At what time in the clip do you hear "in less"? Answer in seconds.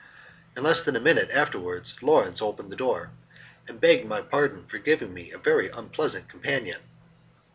0.57-0.83